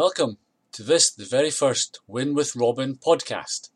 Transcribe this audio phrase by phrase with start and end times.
[0.00, 0.38] Welcome
[0.74, 3.70] to this, the very first Win with Robin podcast.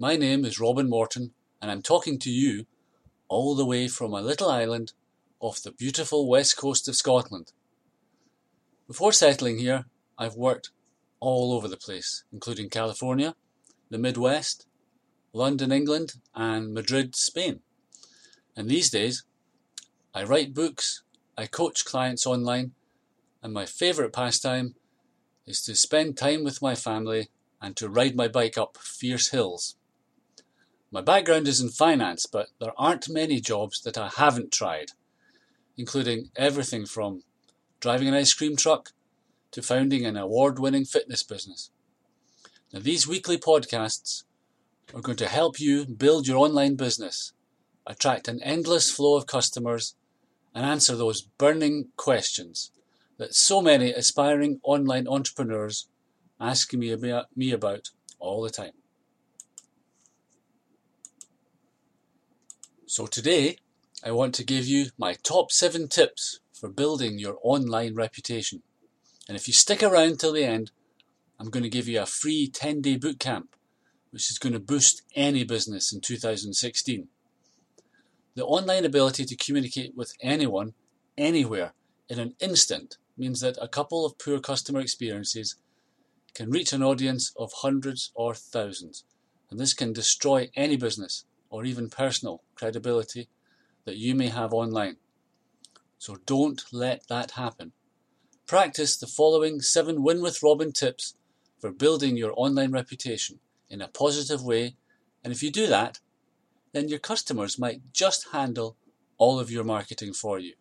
[0.00, 1.30] My name is Robin Morton,
[1.62, 2.66] and I'm talking to you
[3.28, 4.94] all the way from a little island
[5.38, 7.52] off the beautiful west coast of Scotland.
[8.88, 9.84] Before settling here,
[10.18, 10.70] I've worked
[11.20, 13.36] all over the place, including California,
[13.90, 14.66] the Midwest,
[15.32, 17.60] London, England, and Madrid, Spain.
[18.56, 19.22] And these days,
[20.16, 21.04] I write books,
[21.38, 22.72] I coach clients online,
[23.40, 24.74] and my favourite pastime
[25.46, 27.28] is to spend time with my family
[27.60, 29.76] and to ride my bike up fierce hills.
[30.90, 34.92] My background is in finance, but there aren't many jobs that I haven't tried,
[35.76, 37.22] including everything from
[37.78, 38.90] driving an ice cream truck
[39.52, 41.70] to founding an award winning fitness business.
[42.72, 44.24] Now, these weekly podcasts
[44.94, 47.32] are going to help you build your online business,
[47.86, 49.94] attract an endless flow of customers,
[50.54, 52.72] and answer those burning questions
[53.20, 55.88] that so many aspiring online entrepreneurs
[56.40, 56.96] ask me
[57.36, 58.72] me about all the time.
[62.86, 63.58] So today,
[64.02, 68.62] I want to give you my top seven tips for building your online reputation.
[69.28, 70.70] And if you stick around till the end,
[71.38, 73.48] I'm going to give you a free 10 day bootcamp,
[74.12, 77.08] which is going to boost any business in 2016.
[78.34, 80.72] The online ability to communicate with anyone,
[81.18, 81.74] anywhere,
[82.08, 85.56] in an instant means that a couple of poor customer experiences
[86.34, 89.04] can reach an audience of hundreds or thousands,
[89.50, 93.28] and this can destroy any business or even personal credibility
[93.84, 94.96] that you may have online.
[95.98, 97.72] So don't let that happen.
[98.46, 101.14] Practice the following seven Win with Robin tips
[101.58, 104.76] for building your online reputation in a positive way,
[105.22, 106.00] and if you do that,
[106.72, 108.76] then your customers might just handle
[109.18, 110.54] all of your marketing for you.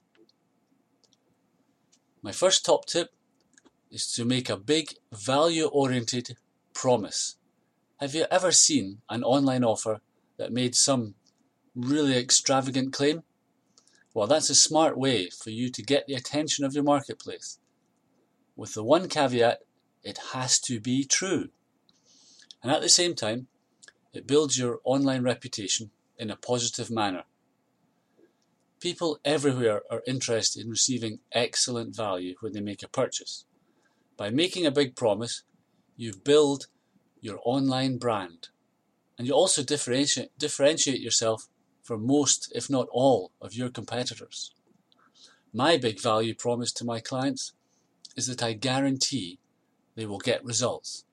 [2.21, 3.13] My first top tip
[3.89, 6.35] is to make a big value oriented
[6.73, 7.37] promise.
[7.97, 10.01] Have you ever seen an online offer
[10.37, 11.15] that made some
[11.75, 13.23] really extravagant claim?
[14.13, 17.59] Well, that's a smart way for you to get the attention of your marketplace.
[18.55, 19.59] With the one caveat,
[20.03, 21.49] it has to be true.
[22.61, 23.47] And at the same time,
[24.11, 27.23] it builds your online reputation in a positive manner.
[28.79, 33.45] People everywhere are interested in receiving excellent value when they make a purchase.
[34.15, 35.43] By making a big promise,
[35.97, 36.67] you build
[37.19, 38.49] your online brand
[39.17, 41.49] and you also differentiate, differentiate yourself
[41.83, 44.53] from most, if not all, of your competitors.
[45.51, 47.53] My big value promise to my clients
[48.15, 49.39] is that I guarantee
[49.95, 51.03] they will get results,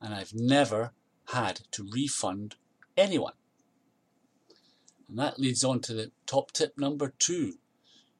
[0.00, 0.92] and I've never
[1.32, 2.54] had to refund
[2.96, 3.32] anyone.
[5.10, 7.58] And that leads on to the top tip number two.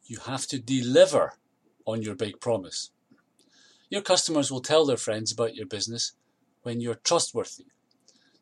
[0.05, 1.39] You have to deliver
[1.87, 2.91] on your big promise.
[3.89, 6.12] Your customers will tell their friends about your business
[6.62, 7.67] when you're trustworthy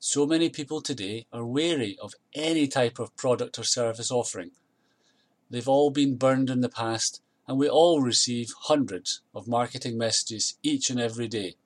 [0.00, 4.52] so many people today are wary of any type of product or service offering.
[5.50, 10.56] They've all been burned in the past, and we all receive hundreds of marketing messages
[10.62, 11.56] each and every day.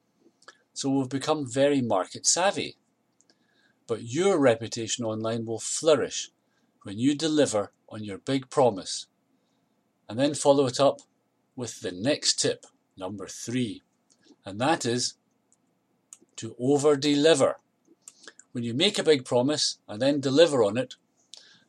[0.72, 2.76] So we've become very market savvy.
[3.87, 6.31] But your reputation online will flourish
[6.82, 9.06] when you deliver on your big promise.
[10.09, 11.00] And then follow it up
[11.56, 12.66] with the next tip,
[12.97, 13.82] number three,
[14.44, 15.15] and that is
[16.37, 17.59] to over deliver.
[18.53, 20.94] When you make a big promise and then deliver on it,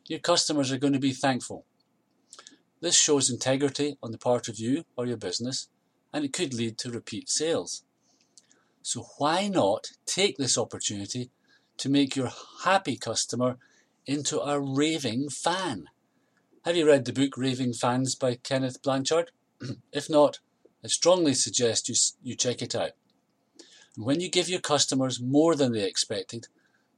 [0.06, 1.64] your customers are going to be thankful.
[2.80, 5.68] This shows integrity on the part of you or your business,
[6.12, 7.84] and it could lead to repeat sales.
[8.82, 11.30] So, why not take this opportunity
[11.78, 12.30] to make your
[12.64, 13.56] happy customer
[14.06, 15.88] into a raving fan?
[16.64, 19.30] Have you read the book Raving Fans by Kenneth Blanchard?
[19.92, 20.38] if not,
[20.82, 22.92] I strongly suggest you, you check it out.
[23.96, 26.48] And when you give your customers more than they expected,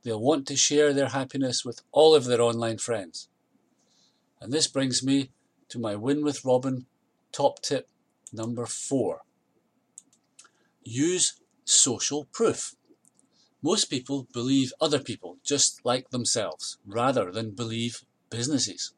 [0.07, 3.29] They'll want to share their happiness with all of their online friends.
[4.41, 5.33] And this brings me
[5.69, 6.87] to my Win with Robin
[7.33, 7.89] top tip
[8.33, 9.23] number four.
[10.85, 12.77] Use social proof.
[13.63, 18.93] Most people believe other people just like themselves rather than believe businesses.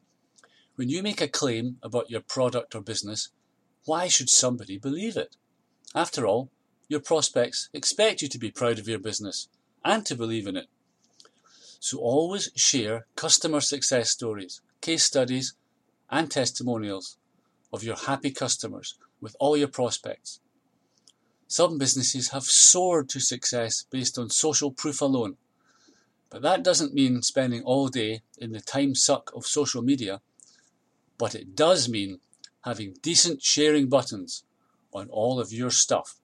[0.76, 3.30] When you make a claim about your product or business,
[3.84, 5.36] why should somebody believe it?
[5.94, 6.50] After all,
[6.88, 9.48] your prospects expect you to be proud of your business
[9.84, 10.68] and to believe in it.
[11.80, 15.54] So always share customer success stories, case studies,
[16.10, 17.16] and testimonials
[17.72, 20.40] of your happy customers with all your prospects.
[21.48, 25.38] Some businesses have soared to success based on social proof alone.
[26.28, 30.20] But that doesn't mean spending all day in the time suck of social media,
[31.16, 32.20] but it does mean
[32.64, 34.44] having decent sharing buttons
[34.92, 36.16] on all of your stuff.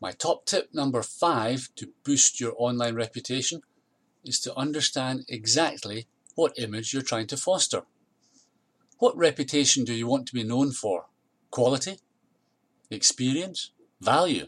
[0.00, 3.62] My top tip number five to boost your online reputation
[4.24, 7.82] is to understand exactly what image you're trying to foster.
[8.98, 11.06] What reputation do you want to be known for?
[11.52, 11.98] Quality?
[12.90, 13.72] Experience?
[14.00, 14.46] Value?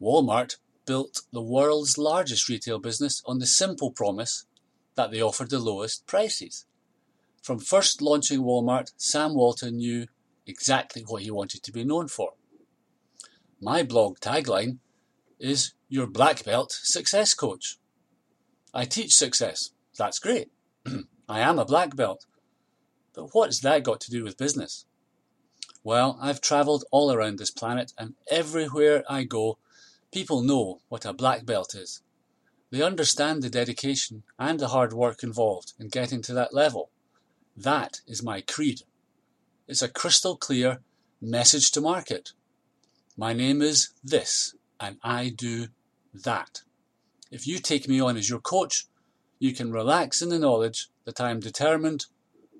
[0.00, 0.56] Walmart
[0.86, 4.46] built the world's largest retail business on the simple promise
[4.94, 6.66] that they offered the lowest prices.
[7.42, 10.06] From first launching Walmart, Sam Walton knew
[10.46, 12.34] exactly what he wanted to be known for.
[13.60, 14.78] My blog tagline
[15.38, 17.78] is Your Black Belt Success Coach.
[18.74, 19.70] I teach success.
[19.98, 20.50] That's great.
[21.28, 22.26] I am a black belt.
[23.14, 24.86] But what's that got to do with business?
[25.84, 29.58] Well, I've travelled all around this planet, and everywhere I go,
[30.12, 32.02] people know what a black belt is.
[32.70, 36.90] They understand the dedication and the hard work involved in getting to that level.
[37.56, 38.82] That is my creed.
[39.66, 40.80] It's a crystal clear
[41.20, 42.32] message to market.
[43.16, 45.68] My name is this, and I do
[46.14, 46.62] that.
[47.30, 48.86] If you take me on as your coach,
[49.38, 52.06] you can relax in the knowledge that I am determined,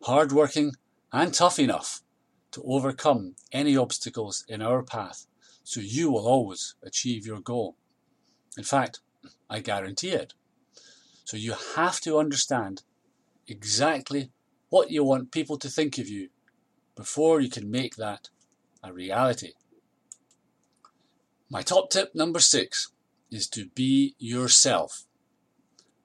[0.03, 0.73] hardworking,
[1.13, 2.03] and tough enough
[2.53, 5.27] to overcome any obstacles in our path,
[5.65, 7.77] so you will always achieve your goal.
[8.57, 9.01] In fact,
[9.49, 10.35] I guarantee it.
[11.25, 12.83] So you have to understand
[13.49, 14.31] exactly
[14.69, 16.29] what you want people to think of you
[16.97, 18.29] before you can make that
[18.83, 19.53] a reality.
[21.51, 22.93] My top tip number six
[23.31, 25.05] is to be yourself.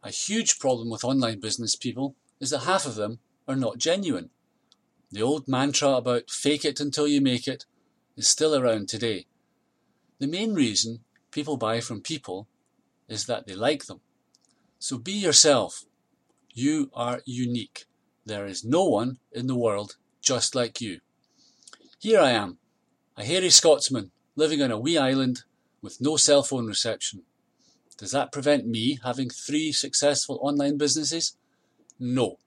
[0.04, 4.30] A huge problem with online business people is that half of them are not genuine.
[5.12, 7.66] The old mantra about fake it until you make it
[8.18, 9.26] is still around today.
[10.20, 12.48] The main reason people buy from people
[13.08, 14.02] is that they like them.
[14.80, 15.86] So be yourself.
[16.54, 17.86] You are unique.
[18.26, 21.00] There is no one in the world just like you.
[22.00, 22.58] Here I am,
[23.16, 25.44] a hairy Scotsman living on a wee island
[25.82, 27.24] with no cell phone reception.
[27.98, 31.38] Does that prevent me having three successful online businesses?
[32.00, 32.38] No.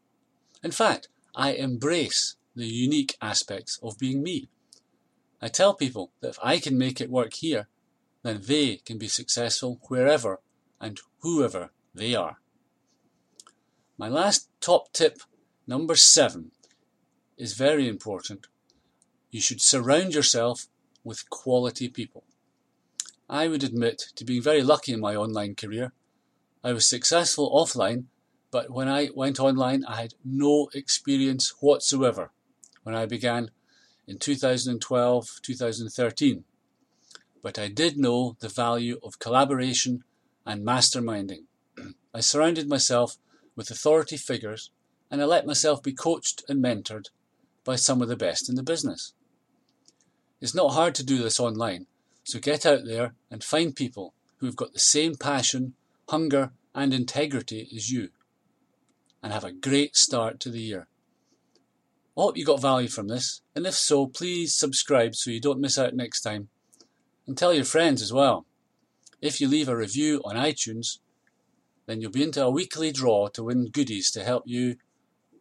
[0.62, 4.49] In fact, I embrace the unique aspects of being me.
[5.41, 7.69] I tell people that if I can make it work here,
[8.23, 10.41] then they can be successful wherever
[10.81, 12.38] and whoever they are.
[13.97, 15.20] My last top tip,
[15.67, 16.52] number seven,
[17.38, 18.47] is very important
[19.31, 20.67] you should surround yourself
[21.05, 22.25] with quality people.
[23.29, 25.93] I would admit to being very lucky in my online career.
[26.64, 28.05] I was successful offline,
[28.50, 32.32] but when I went online, I had no experience whatsoever
[32.82, 33.50] when I began
[34.06, 36.44] in 2012 2013.
[37.43, 40.05] But I did know the value of collaboration
[40.44, 41.44] and masterminding.
[42.15, 43.17] I surrounded myself
[43.56, 44.71] with authority figures
[45.11, 47.06] and I let myself be coached and mentored
[47.65, 49.12] by some of the best in the business.
[50.41, 51.87] It's not hard to do this online,
[52.25, 55.75] so get out there and find people who've got the same passion,
[56.09, 58.09] hunger, and integrity as you,
[59.23, 60.87] and have a great start to the year.
[62.21, 65.59] I hope you got value from this, and if so, please subscribe so you don't
[65.59, 66.51] miss out next time.
[67.27, 68.45] And tell your friends as well.
[69.23, 70.99] If you leave a review on iTunes,
[71.87, 74.77] then you'll be into a weekly draw to win goodies to help you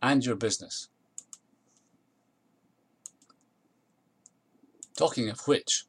[0.01, 0.87] and your business.
[4.95, 5.83] Talking of which,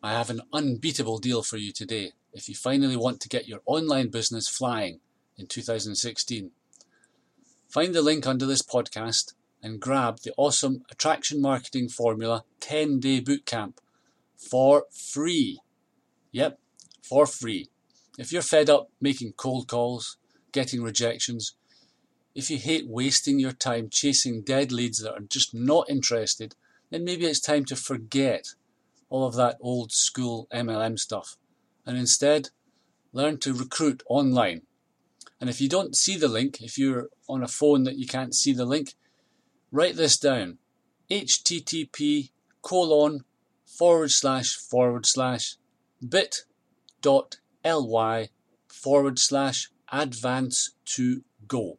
[0.00, 3.62] I have an unbeatable deal for you today if you finally want to get your
[3.66, 5.00] online business flying
[5.36, 6.52] in 2016.
[7.68, 9.32] Find the link under this podcast
[9.66, 13.78] and grab the awesome Attraction Marketing Formula 10 day bootcamp
[14.36, 15.58] for free.
[16.30, 16.60] Yep,
[17.02, 17.68] for free.
[18.16, 20.18] If you're fed up making cold calls,
[20.52, 21.54] getting rejections,
[22.32, 26.54] if you hate wasting your time chasing dead leads that are just not interested,
[26.90, 28.54] then maybe it's time to forget
[29.08, 31.36] all of that old school MLM stuff
[31.84, 32.50] and instead
[33.12, 34.62] learn to recruit online.
[35.40, 38.34] And if you don't see the link, if you're on a phone that you can't
[38.34, 38.94] see the link,
[39.70, 40.58] write this down
[41.10, 42.30] http
[42.62, 43.24] colon
[43.64, 45.56] forward slash forward slash
[46.06, 46.44] bit
[47.02, 48.28] dot ly
[48.66, 51.78] forward slash advance to go.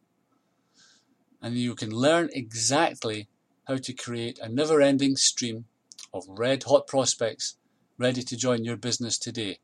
[1.41, 3.27] And you can learn exactly
[3.67, 5.65] how to create a never ending stream
[6.13, 7.57] of red hot prospects
[7.97, 9.59] ready to join your business today.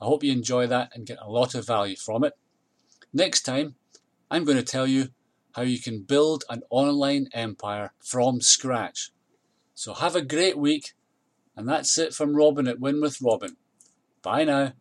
[0.00, 2.34] I hope you enjoy that and get a lot of value from it.
[3.12, 3.74] Next time,
[4.30, 5.08] I'm going to tell you
[5.58, 9.10] how you can build an online empire from scratch.
[9.74, 10.92] So have a great week,
[11.56, 13.56] and that's it from Robin at Win with Robin.
[14.22, 14.74] Bye now.